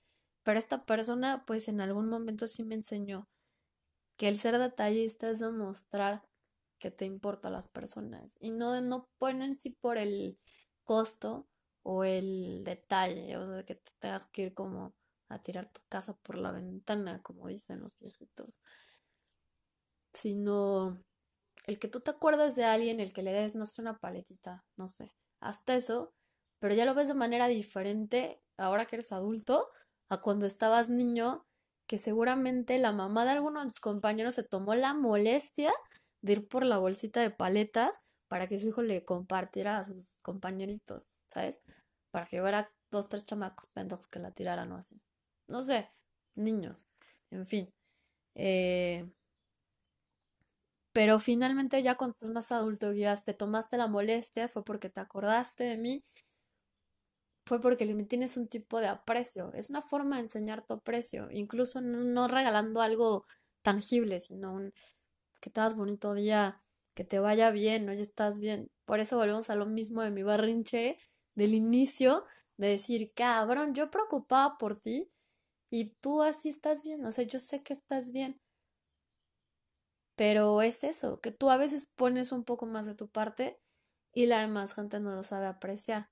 [0.42, 3.26] pero esta persona pues en algún momento sí me enseñó
[4.18, 6.22] que el ser detallista es demostrar
[6.79, 10.38] que te importa a las personas y no, no ponen sí por el
[10.85, 11.48] costo
[11.83, 14.94] o el detalle, o sea, que te tengas que ir como
[15.29, 18.61] a tirar tu casa por la ventana, como dicen los viejitos,
[20.12, 21.02] sino
[21.66, 24.64] el que tú te acuerdas de alguien, el que le des, no sé, una paletita,
[24.76, 26.12] no sé, hasta eso,
[26.60, 29.68] pero ya lo ves de manera diferente ahora que eres adulto
[30.08, 31.44] a cuando estabas niño,
[31.88, 35.72] que seguramente la mamá de alguno de tus compañeros se tomó la molestia
[36.22, 40.16] de ir por la bolsita de paletas para que su hijo le compartiera a sus
[40.22, 41.60] compañeritos, ¿sabes?
[42.10, 45.00] Para que hubiera dos, tres chamacos pendejos que la tiraran o así.
[45.48, 45.90] No sé,
[46.34, 46.88] niños,
[47.30, 47.72] en fin.
[48.34, 49.08] Eh,
[50.96, 54.98] pero finalmente ya cuando estás más adulto y te tomaste la molestia, fue porque te
[54.98, 56.02] acordaste de mí
[57.44, 59.52] fue porque le tienes un tipo de aprecio.
[59.52, 63.26] Es una forma de enseñar tu aprecio, incluso no, regalando algo
[63.61, 64.72] tangible, sino un
[65.42, 66.62] que te bonito día,
[66.94, 68.70] que te vaya bien, ya estás bien.
[68.87, 70.98] Por eso volvemos a lo mismo de mi barrinche
[71.35, 72.24] del inicio,
[72.56, 75.11] de decir, cabrón, yo preocupaba por ti
[75.70, 78.40] y tú así estás bien, o sea, yo sé que estás bien.
[80.16, 83.61] Pero es eso, que tú a veces pones un poco más de tu parte
[84.12, 86.11] y la demás gente no lo sabe apreciar.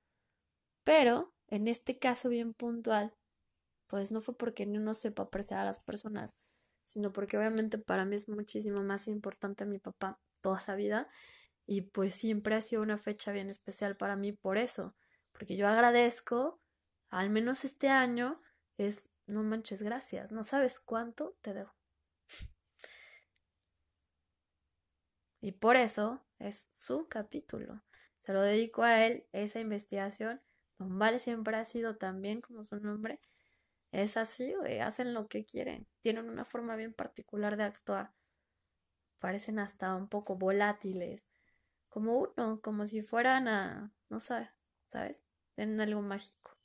[0.85, 3.15] Pero, en este caso bien puntual,
[3.87, 6.39] pues no fue porque no sepa apreciar a las personas,
[6.83, 11.09] sino porque obviamente para mí es muchísimo más importante mi papá toda la vida
[11.67, 14.95] y pues siempre ha sido una fecha bien especial para mí por eso,
[15.33, 16.61] porque yo agradezco,
[17.11, 18.41] al menos este año,
[18.77, 21.73] es no manches gracias, no sabes cuánto te debo.
[25.45, 27.83] Y por eso es su capítulo.
[28.21, 30.41] Se lo dedico a él, esa investigación.
[30.79, 33.21] Don Vale siempre ha sido también como su nombre.
[33.93, 35.87] Es así, hacen lo que quieren.
[36.01, 38.15] Tienen una forma bien particular de actuar.
[39.19, 41.29] Parecen hasta un poco volátiles.
[41.91, 44.49] Como uno, como si fueran a, no sé,
[44.87, 45.25] ¿sabes?
[45.57, 46.57] Tienen algo mágico.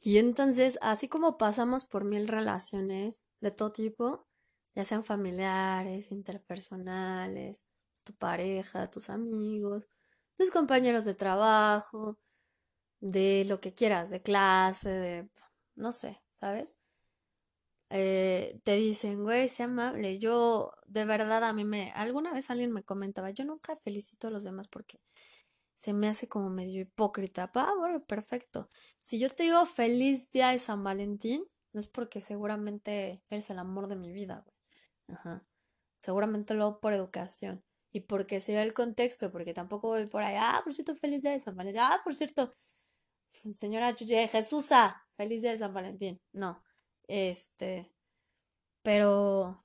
[0.00, 4.26] Y entonces, así como pasamos por mil relaciones de todo tipo,
[4.74, 7.64] ya sean familiares, interpersonales,
[8.04, 9.88] tu pareja, tus amigos,
[10.36, 12.18] tus compañeros de trabajo,
[13.00, 15.30] de lo que quieras, de clase, de,
[15.76, 16.76] no sé, ¿sabes?
[17.90, 20.18] Eh, te dicen, güey, sé amable.
[20.18, 24.30] Yo, de verdad, a mí me, alguna vez alguien me comentaba, yo nunca felicito a
[24.30, 24.98] los demás porque
[25.76, 27.50] se me hace como medio hipócrita.
[27.54, 28.68] Ah, bueno, perfecto.
[29.00, 33.58] Si yo te digo feliz día de San Valentín, no es porque seguramente eres el
[33.58, 34.51] amor de mi vida, güey.
[35.12, 35.44] Ajá.
[35.98, 40.22] Seguramente lo hago por educación y porque se ve el contexto, porque tampoco voy por
[40.22, 42.52] ahí, ah, por cierto, feliz día de San Valentín, ah, por cierto,
[43.54, 46.20] señora Jesúsa, feliz día de San Valentín.
[46.32, 46.62] No,
[47.06, 47.92] este,
[48.82, 49.64] pero,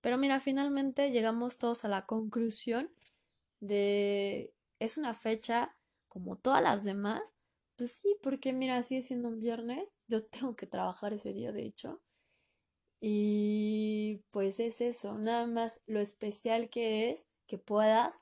[0.00, 2.90] pero mira, finalmente llegamos todos a la conclusión
[3.60, 5.76] de, es una fecha
[6.08, 7.34] como todas las demás,
[7.76, 11.64] pues sí, porque mira, sigue siendo un viernes, yo tengo que trabajar ese día, de
[11.64, 12.02] hecho,
[13.04, 18.20] y pues es eso, nada más lo especial que es que puedas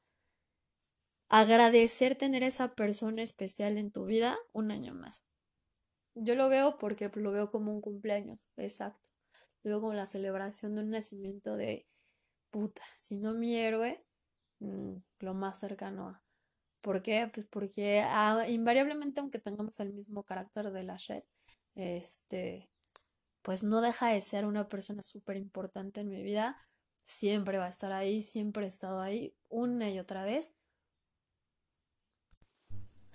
[1.29, 5.27] agradecer tener esa persona especial en tu vida un año más.
[6.14, 9.11] Yo lo veo porque lo veo como un cumpleaños, exacto.
[9.62, 11.87] Lo veo como la celebración de un nacimiento de
[12.51, 14.03] puta, si no mi héroe,
[14.61, 16.23] mm, lo más cercano a.
[16.81, 17.31] ¿Por qué?
[17.35, 21.25] Pues porque ah, invariablemente, aunque tengamos el mismo carácter de la Shed,
[21.75, 22.71] este,
[23.42, 26.57] pues no deja de ser una persona súper importante en mi vida
[27.11, 30.53] siempre va a estar ahí, siempre he estado ahí, una y otra vez.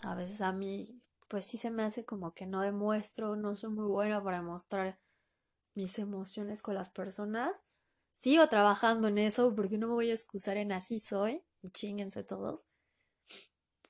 [0.02, 3.72] A veces a mí, pues sí se me hace como que no demuestro, no soy
[3.72, 5.00] muy buena para mostrar
[5.74, 7.64] mis emociones con las personas.
[8.16, 12.24] Sigo trabajando en eso porque no me voy a excusar en así soy y chinguense
[12.24, 12.66] todos.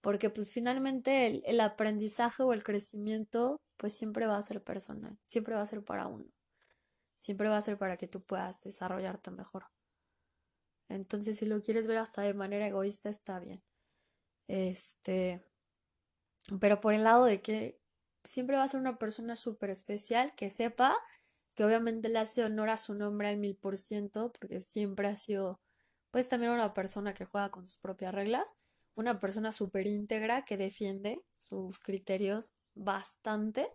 [0.05, 5.17] Porque pues finalmente el, el aprendizaje o el crecimiento pues siempre va a ser personal,
[5.25, 6.25] siempre va a ser para uno.
[7.17, 9.65] Siempre va a ser para que tú puedas desarrollarte mejor.
[10.89, 13.63] Entonces, si lo quieres ver hasta de manera egoísta, está bien.
[14.47, 15.43] Este,
[16.59, 17.81] pero por el lado de que
[18.23, 20.95] siempre va a ser una persona súper especial, que sepa
[21.55, 25.15] que obviamente le hace honor a su nombre al mil por ciento, porque siempre ha
[25.15, 25.59] sido,
[26.11, 28.55] pues también una persona que juega con sus propias reglas,
[28.95, 33.69] una persona súper íntegra que defiende sus criterios bastante,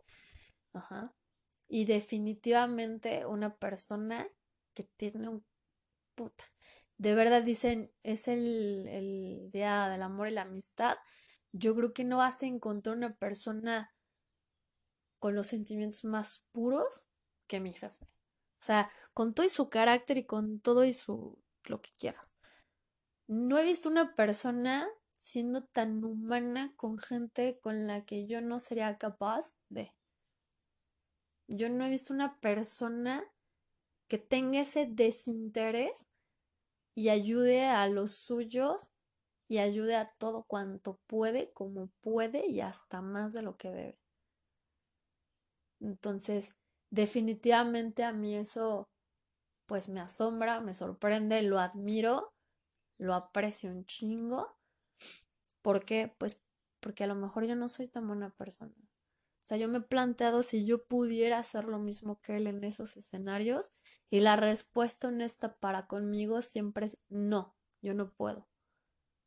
[0.72, 1.14] ajá,
[1.68, 4.28] y definitivamente una persona
[4.74, 5.44] que tiene un
[6.14, 6.44] puta,
[6.98, 10.96] de verdad dicen, es el, el día del amor y la amistad,
[11.52, 13.94] yo creo que no vas a encontrar una persona
[15.18, 17.06] con los sentimientos más puros
[17.46, 18.04] que mi jefe.
[18.60, 22.36] O sea, con todo y su carácter y con todo y su lo que quieras.
[23.26, 24.88] No he visto una persona
[25.20, 29.94] siendo tan humana con gente con la que yo no sería capaz de.
[31.46, 33.24] Yo no he visto una persona
[34.08, 36.06] que tenga ese desinterés
[36.96, 38.92] y ayude a los suyos
[39.48, 43.98] y ayude a todo cuanto puede, como puede y hasta más de lo que debe.
[45.80, 46.54] Entonces,
[46.90, 48.88] definitivamente a mí eso
[49.66, 52.32] pues me asombra, me sorprende, lo admiro,
[52.98, 54.59] lo aprecio un chingo.
[55.62, 56.14] ¿Por qué?
[56.18, 56.42] Pues
[56.80, 58.74] porque a lo mejor yo no soy tan buena persona.
[59.42, 62.62] O sea, yo me he planteado si yo pudiera hacer lo mismo que él en
[62.64, 63.72] esos escenarios
[64.10, 68.46] y la respuesta honesta para conmigo siempre es no, yo no puedo.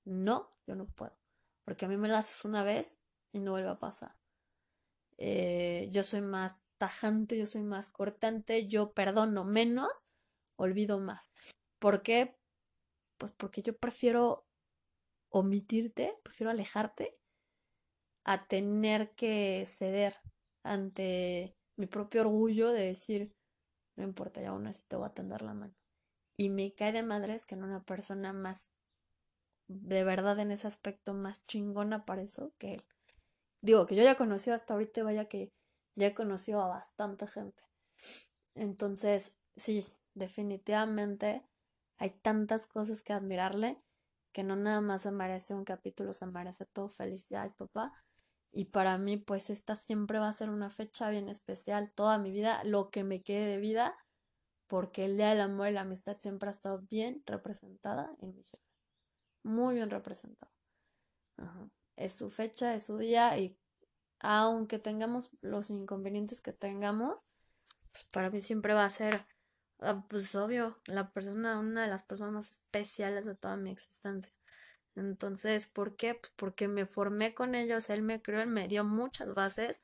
[0.06, 1.18] No, yo no puedo.
[1.66, 3.00] Porque a mí me lo haces una vez
[3.32, 4.16] y no vuelve a pasar.
[5.18, 10.06] Eh, yo soy más tajante, yo soy más cortante, yo perdono menos,
[10.58, 11.32] olvido más.
[11.80, 12.38] ¿Por qué?
[13.18, 14.43] Pues porque yo prefiero
[15.34, 17.18] omitirte, prefiero alejarte
[18.24, 20.16] a tener que ceder
[20.64, 23.34] ante mi propio orgullo de decir,
[23.98, 25.74] no importa, ya aún así te voy a tender la mano.
[26.38, 28.74] Y me cae de madres que en una persona más,
[29.68, 32.86] de verdad en ese aspecto, más chingona para eso que él.
[33.62, 35.52] Digo, que yo ya conocí hasta ahorita, vaya que
[35.96, 37.64] ya he conocido a bastante gente.
[38.56, 41.44] Entonces, sí, definitivamente
[41.98, 43.82] hay tantas cosas que admirarle
[44.34, 46.90] que no nada más merece un capítulo, se merece todo.
[46.90, 47.94] Felicidades, papá.
[48.52, 52.32] Y para mí, pues esta siempre va a ser una fecha bien especial, toda mi
[52.32, 53.96] vida, lo que me quede de vida,
[54.68, 58.42] porque el Día del Amor y la Amistad siempre ha estado bien representada en mi
[58.42, 58.60] vida.
[59.44, 60.52] Muy bien representada.
[61.96, 63.58] Es su fecha, es su día y
[64.20, 67.28] aunque tengamos los inconvenientes que tengamos,
[67.92, 69.26] pues para mí siempre va a ser,
[69.80, 74.34] ah, pues obvio, la persona, una de las personas más especiales de toda mi existencia.
[74.96, 76.16] Entonces, ¿por qué?
[76.16, 79.82] Pues porque me formé con ellos, él me creó, él me dio muchas bases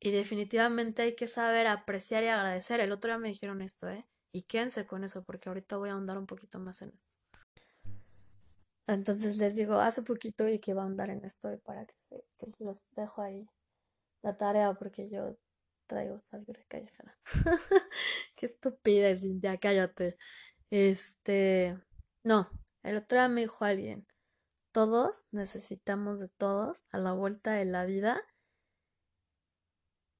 [0.00, 2.80] y definitivamente hay que saber apreciar y agradecer.
[2.80, 4.06] El otro día me dijeron esto, ¿eh?
[4.32, 7.14] Y quédense con eso porque ahorita voy a ahondar un poquito más en esto.
[8.86, 12.24] Entonces les digo, hace poquito y que va a ahondar en esto para que, se,
[12.56, 13.48] que los dejo ahí
[14.22, 15.36] la tarea porque yo
[15.86, 17.18] traigo sangre callejera.
[18.38, 20.16] Qué estupidez, Cintia, cállate.
[20.70, 21.76] Este,
[22.22, 22.48] no,
[22.84, 24.06] el otro día me dijo alguien,
[24.70, 28.22] todos necesitamos de todos a la vuelta de la vida.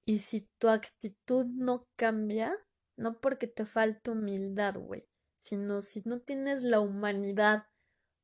[0.04, 2.56] Y si tu actitud no cambia,
[2.96, 7.68] no porque te falte humildad, güey, sino si no tienes la humanidad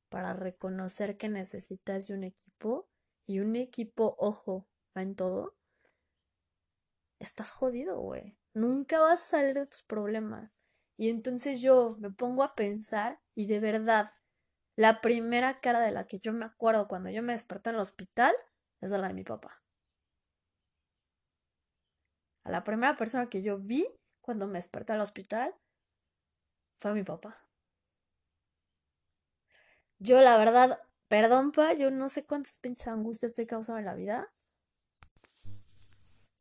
[0.08, 2.88] para reconocer que necesitas de un equipo,
[3.26, 5.54] y un equipo, ojo, va en todo,
[7.20, 8.36] estás jodido, güey.
[8.54, 10.56] Nunca vas a salir de tus problemas.
[10.96, 14.12] Y entonces yo me pongo a pensar y de verdad
[14.76, 17.82] la primera cara de la que yo me acuerdo cuando yo me desperté en el
[17.82, 18.34] hospital
[18.80, 19.62] es la de mi papá.
[22.44, 23.86] A la primera persona que yo vi
[24.20, 25.54] cuando me desperté al hospital
[26.76, 27.44] fue mi papá.
[29.98, 33.46] Yo, la verdad, perdón, pa, yo no sé cuántas pinches angustias te he
[33.78, 34.33] en la vida.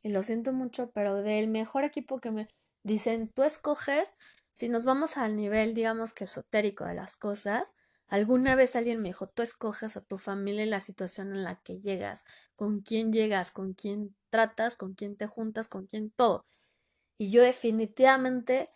[0.03, 2.47] Y lo siento mucho, pero del mejor equipo que me
[2.83, 4.13] dicen, tú escoges,
[4.51, 7.73] si nos vamos al nivel, digamos que esotérico de las cosas,
[8.13, 11.59] Alguna vez alguien me dijo, tú escoges a tu familia en la situación en la
[11.61, 16.45] que llegas, con quién llegas, con quién tratas, con quién te juntas, con quién todo.
[17.17, 18.69] Y yo definitivamente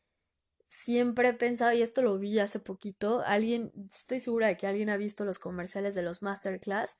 [0.67, 4.89] siempre he pensado, y esto lo vi hace poquito, alguien, estoy segura de que alguien
[4.89, 6.97] ha visto los comerciales de los Masterclass,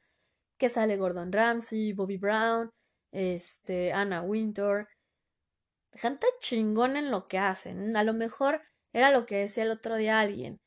[0.60, 2.70] que sale Gordon Ramsay, Bobby Brown,
[3.17, 4.88] este, Anna Winter,
[5.93, 7.97] gente chingón en lo que hacen.
[7.97, 8.62] A lo mejor
[8.93, 10.62] era lo que decía el otro día alguien.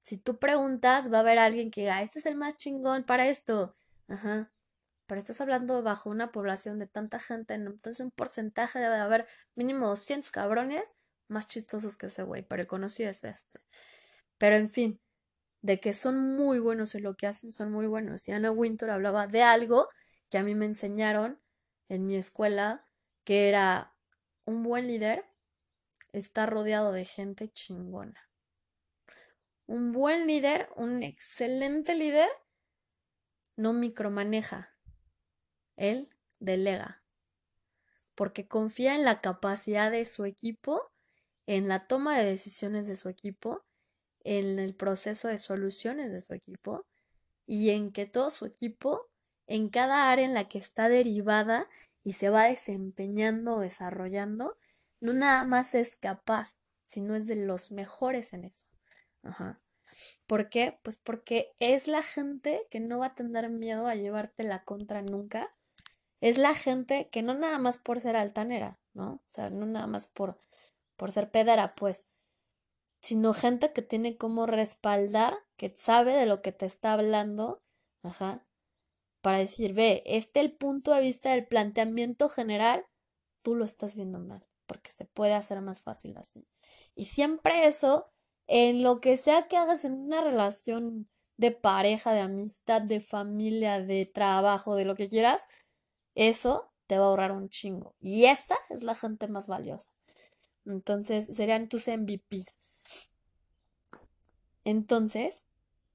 [0.00, 3.28] Si tú preguntas, va a haber alguien que diga, este es el más chingón para
[3.28, 3.76] esto.
[4.08, 4.50] Ajá.
[5.06, 9.26] Pero estás hablando bajo una población de tanta gente, entonces un porcentaje debe de haber
[9.54, 10.94] mínimo 200 cabrones
[11.28, 13.60] más chistosos que ese güey, pero el conocido es este.
[14.38, 15.00] Pero en fin,
[15.60, 18.26] de que son muy buenos en lo que hacen, son muy buenos.
[18.28, 19.88] Y Anna Winter hablaba de algo
[20.30, 21.40] que a mí me enseñaron
[21.90, 22.86] en mi escuela,
[23.24, 23.92] que era
[24.46, 25.26] un buen líder
[26.12, 28.30] está rodeado de gente chingona.
[29.66, 32.28] Un buen líder, un excelente líder,
[33.56, 34.74] no micromaneja.
[35.76, 37.02] Él delega.
[38.14, 40.92] Porque confía en la capacidad de su equipo,
[41.46, 43.64] en la toma de decisiones de su equipo,
[44.20, 46.86] en el proceso de soluciones de su equipo
[47.46, 49.09] y en que todo su equipo,
[49.50, 51.66] en cada área en la que está derivada
[52.04, 54.56] y se va desempeñando, desarrollando,
[55.00, 58.66] no nada más es capaz, sino es de los mejores en eso.
[59.24, 59.60] Ajá.
[60.28, 60.78] ¿Por qué?
[60.84, 65.02] Pues porque es la gente que no va a tener miedo a llevarte la contra
[65.02, 65.52] nunca.
[66.20, 69.14] Es la gente que no nada más por ser altanera, ¿no?
[69.14, 70.38] O sea, no nada más por,
[70.96, 72.04] por ser pedera, pues,
[73.00, 77.64] sino gente que tiene como respaldar, que sabe de lo que te está hablando,
[78.04, 78.44] ajá,
[79.22, 82.86] para decir, ve, este el punto de vista del planteamiento general,
[83.42, 86.46] tú lo estás viendo mal, porque se puede hacer más fácil así.
[86.94, 88.10] Y siempre eso
[88.46, 93.80] en lo que sea que hagas en una relación de pareja, de amistad, de familia,
[93.80, 95.48] de trabajo, de lo que quieras,
[96.14, 97.94] eso te va a ahorrar un chingo.
[98.00, 99.92] Y esa es la gente más valiosa.
[100.66, 102.58] Entonces, serían tus MVPs.
[104.64, 105.44] Entonces,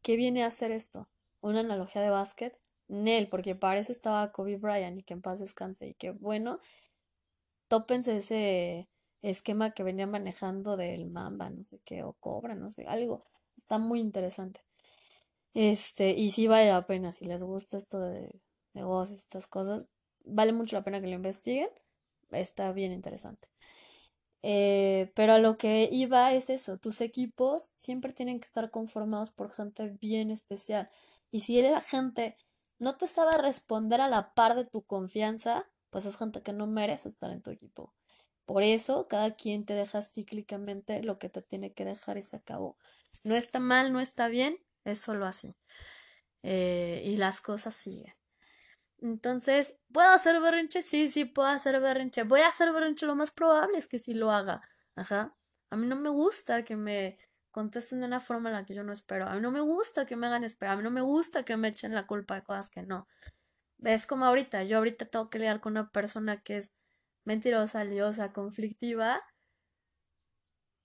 [0.02, 1.08] ¿qué viene a hacer esto?
[1.42, 2.58] Una analogía de básquet.
[2.88, 5.88] Nel, porque para eso estaba Kobe Bryant y que en paz descanse.
[5.88, 6.60] Y que bueno,
[7.68, 8.90] tópense ese
[9.22, 13.26] esquema que venía manejando del Mamba, no sé qué, o Cobra, no sé, algo.
[13.58, 14.62] Está muy interesante.
[15.54, 18.30] Este, y sí vale la pena, si les gusta esto de
[18.74, 19.88] negocios, estas cosas,
[20.26, 21.70] vale mucho la pena que lo investiguen.
[22.32, 23.48] Está bien interesante.
[24.44, 29.32] Eh, pero a lo que iba es eso, tus equipos siempre tienen que estar conformados
[29.32, 30.90] por gente bien especial.
[31.32, 32.38] Y si la gente
[32.80, 36.68] no te sabe responder a la par de tu confianza, pues es gente que no
[36.68, 37.94] merece estar en tu equipo.
[38.46, 42.38] Por eso, cada quien te deja cíclicamente lo que te tiene que dejar y se
[42.38, 42.78] acabó.
[43.24, 45.56] No está mal, no está bien, es solo así.
[46.44, 48.14] Eh, y las cosas siguen.
[49.00, 50.82] Entonces, ¿puedo hacer berrinche?
[50.82, 52.24] Sí, sí, puedo hacer berrinche.
[52.24, 54.62] Voy a hacer berrinche, lo más probable es que sí lo haga.
[54.96, 55.36] Ajá.
[55.70, 57.18] A mí no me gusta que me
[57.56, 59.30] contesten de una forma en la que yo no espero.
[59.30, 60.74] A mí no me gusta que me hagan esperar.
[60.74, 63.08] A mí no me gusta que me echen la culpa de cosas que no.
[63.82, 64.66] Es como ahorita.
[64.66, 66.74] Yo ahorita tengo que lidiar con una persona que es
[67.24, 69.22] mentirosa, liosa, conflictiva,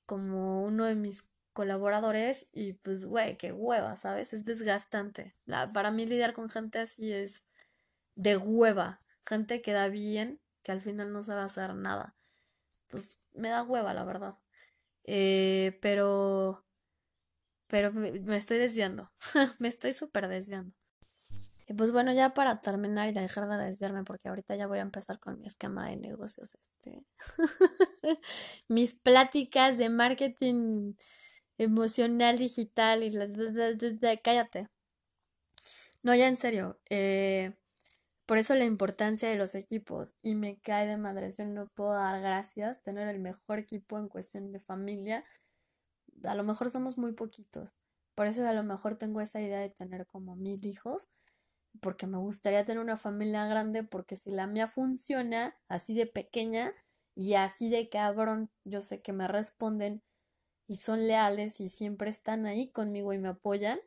[0.07, 4.33] como uno de mis colaboradores y pues, güey, qué hueva, ¿sabes?
[4.33, 5.35] Es desgastante.
[5.47, 7.49] La, para mí lidiar con gente así es
[8.15, 9.01] de hueva.
[9.27, 12.15] Gente que da bien, que al final no sabe hacer nada.
[12.87, 14.37] Pues me da hueva, la verdad.
[15.13, 16.65] Eh, pero...
[17.67, 19.11] Pero me, estoy desviando.
[19.59, 20.73] me estoy súper desviando.
[21.77, 25.19] Pues bueno, ya para terminar y dejar de desviarme, porque ahorita ya voy a empezar
[25.19, 27.05] con mi esquema de negocios, este.
[28.69, 30.95] Mis pláticas de marketing
[31.59, 33.29] emocional, digital y la...
[34.23, 34.69] cállate.
[36.03, 36.81] No, ya en serio.
[36.89, 37.53] Eh,
[38.31, 40.15] por eso la importancia de los equipos.
[40.23, 41.31] Y me cae de madre.
[41.31, 42.81] Yo no puedo dar gracias.
[42.81, 45.25] Tener el mejor equipo en cuestión de familia.
[46.23, 47.75] A lo mejor somos muy poquitos.
[48.15, 51.09] Por eso a lo mejor tengo esa idea de tener como mil hijos.
[51.81, 53.83] Porque me gustaría tener una familia grande.
[53.83, 56.73] Porque si la mía funciona así de pequeña
[57.17, 60.05] y así de cabrón, yo sé que me responden
[60.69, 63.81] y son leales y siempre están ahí conmigo y me apoyan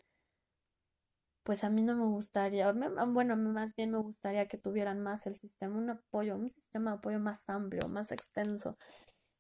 [1.43, 5.35] pues a mí no me gustaría, bueno, más bien me gustaría que tuvieran más el
[5.35, 8.77] sistema, un apoyo, un sistema de apoyo más amplio, más extenso.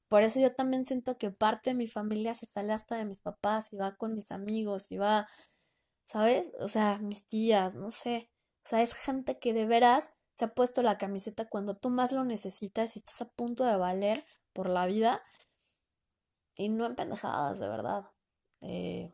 [0.09, 3.21] Por eso yo también siento que parte de mi familia se sale hasta de mis
[3.21, 5.27] papás y va con mis amigos y va,
[6.03, 6.51] ¿sabes?
[6.59, 8.29] O sea, mis tías, no sé.
[8.65, 12.11] O sea, es gente que de veras se ha puesto la camiseta cuando tú más
[12.11, 14.23] lo necesitas y estás a punto de valer
[14.53, 15.23] por la vida.
[16.55, 18.05] Y no en pendejadas, de verdad.
[18.61, 19.13] Eh,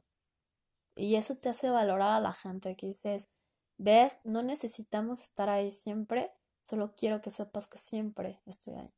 [1.00, 3.30] y eso te hace valorar a la gente que dices,
[3.78, 6.32] ves, no necesitamos estar ahí siempre,
[6.62, 8.93] solo quiero que sepas que siempre estoy ahí.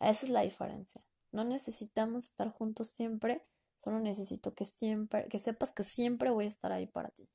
[0.00, 1.02] Esa es la diferencia.
[1.32, 6.48] No necesitamos estar juntos siempre, solo necesito que siempre, que sepas que siempre voy a
[6.48, 7.28] estar ahí para ti.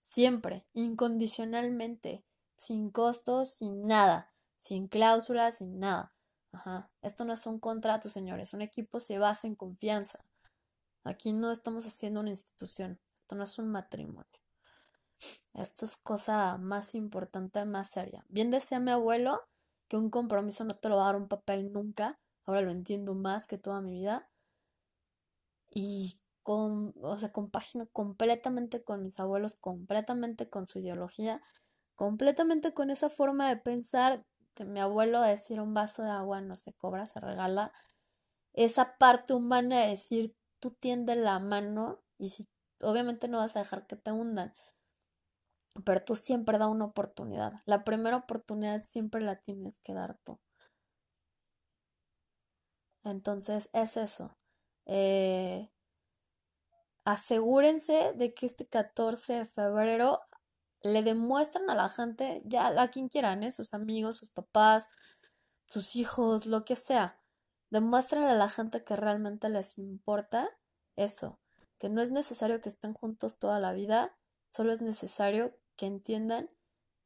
[0.00, 2.24] Siempre, incondicionalmente,
[2.56, 6.12] sin costos, sin nada, sin cláusulas, sin nada.
[6.52, 6.90] Ajá.
[7.02, 8.52] Esto no es un contrato, señores.
[8.52, 10.24] Un equipo se basa en confianza.
[11.04, 12.98] Aquí no estamos haciendo una institución.
[13.34, 14.24] No es un matrimonio.
[15.54, 18.24] Esto es cosa más importante, más seria.
[18.28, 19.42] Bien decía mi abuelo
[19.88, 22.18] que un compromiso no te lo va a dar un papel nunca.
[22.44, 24.28] Ahora lo entiendo más que toda mi vida.
[25.70, 31.40] Y con, o sea, compagino completamente con mis abuelos, completamente con su ideología,
[31.94, 34.24] completamente con esa forma de pensar
[34.56, 37.72] de mi abuelo decir un vaso de agua no se cobra, se regala.
[38.52, 42.48] Esa parte humana de decir tú tiendes la mano y si
[42.84, 44.54] obviamente no vas a dejar que te hundan,
[45.84, 47.62] pero tú siempre da una oportunidad.
[47.66, 50.38] La primera oportunidad siempre la tienes que dar tú.
[53.02, 54.36] Entonces es eso.
[54.86, 55.70] Eh,
[57.04, 60.20] asegúrense de que este 14 de febrero
[60.82, 63.50] le demuestran a la gente, ya a quien quieran, ¿eh?
[63.50, 64.88] sus amigos, sus papás,
[65.66, 67.18] sus hijos, lo que sea.
[67.70, 70.48] Demuéstrenle a la gente que realmente les importa
[70.96, 71.40] eso
[71.84, 74.16] que no es necesario que estén juntos toda la vida,
[74.48, 76.48] solo es necesario que entiendan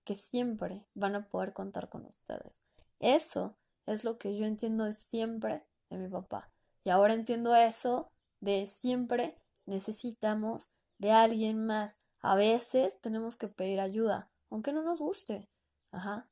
[0.05, 2.62] que siempre van a poder contar con ustedes.
[3.01, 3.57] Eso
[3.87, 6.53] es lo que yo entiendo de siempre de mi papá.
[6.85, 10.68] Y ahora entiendo eso de siempre necesitamos
[10.99, 11.97] de alguien más.
[12.20, 15.49] A veces tenemos que pedir ayuda, aunque no nos guste.
[15.91, 16.29] Ajá.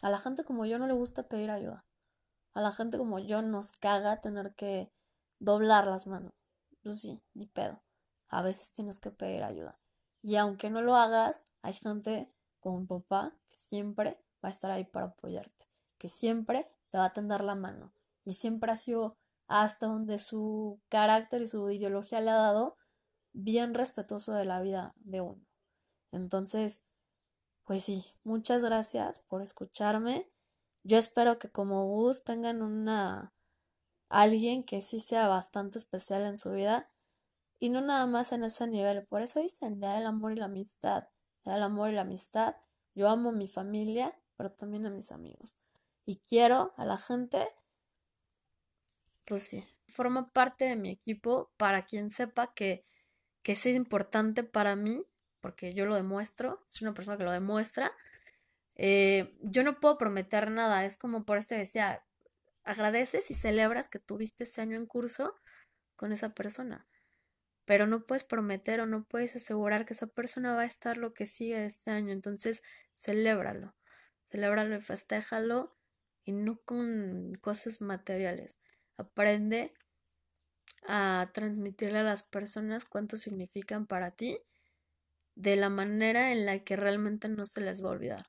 [0.00, 1.84] A la gente como yo no le gusta pedir ayuda.
[2.54, 4.92] A la gente como yo nos caga tener que
[5.40, 6.45] doblar las manos
[6.86, 7.82] pues sí, ni pedo.
[8.28, 9.76] A veces tienes que pedir ayuda.
[10.22, 12.30] Y aunque no lo hagas, hay gente
[12.60, 15.66] como papá que siempre va a estar ahí para apoyarte,
[15.98, 17.92] que siempre te va a tender la mano.
[18.24, 19.16] Y siempre ha sido
[19.48, 22.76] hasta donde su carácter y su ideología le ha dado
[23.32, 25.44] bien respetuoso de la vida de uno.
[26.12, 26.82] Entonces,
[27.64, 30.30] pues sí, muchas gracias por escucharme.
[30.84, 33.32] Yo espero que como Gus tengan una
[34.08, 36.90] alguien que sí sea bastante especial en su vida
[37.58, 39.04] y no nada más en ese nivel.
[39.06, 41.08] Por eso dicen, da el amor y la amistad,
[41.44, 42.56] da el amor y la amistad.
[42.94, 45.56] Yo amo a mi familia, pero también a mis amigos.
[46.04, 47.48] Y quiero a la gente,
[49.24, 52.84] pues sí, forma parte de mi equipo para quien sepa que,
[53.42, 55.04] que es importante para mí
[55.46, 57.92] porque yo lo demuestro, es una persona que lo demuestra.
[58.74, 62.04] Eh, yo no puedo prometer nada, es como por esto decía,
[62.66, 65.34] agradeces y celebras que tuviste ese año en curso
[65.96, 66.86] con esa persona,
[67.64, 71.14] pero no puedes prometer o no puedes asegurar que esa persona va a estar lo
[71.14, 72.62] que sigue este año, entonces
[72.94, 73.74] celébralo,
[74.24, 75.76] celébralo y festéjalo
[76.24, 78.58] y no con cosas materiales.
[78.98, 79.72] Aprende
[80.86, 84.38] a transmitirle a las personas cuánto significan para ti
[85.36, 88.26] de la manera en la que realmente no se les va a olvidar.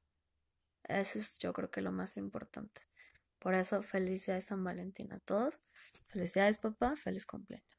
[0.84, 2.87] Eso es yo creo que lo más importante.
[3.40, 5.60] Por eso felicidades San Valentín a todos.
[6.08, 7.77] Felicidades papá, feliz cumpleaños.